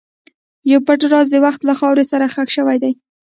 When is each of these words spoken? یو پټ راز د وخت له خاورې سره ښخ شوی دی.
یو 0.71 0.79
پټ 0.87 1.01
راز 1.11 1.27
د 1.31 1.35
وخت 1.45 1.61
له 1.65 1.73
خاورې 1.79 2.03
سره 2.11 2.25
ښخ 2.33 2.47
شوی 2.57 2.77
دی. 2.83 2.91